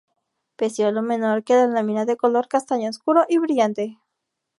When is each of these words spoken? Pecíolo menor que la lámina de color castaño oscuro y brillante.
Pecíolo 0.55 1.03
menor 1.03 1.43
que 1.43 1.53
la 1.53 1.67
lámina 1.67 2.05
de 2.05 2.17
color 2.17 2.47
castaño 2.47 2.89
oscuro 2.89 3.23
y 3.29 3.37
brillante. 3.37 3.99